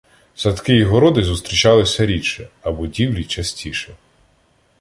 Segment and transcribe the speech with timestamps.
[0.35, 3.93] Садки і городи зустрічалися рідше, а будівлі частіше.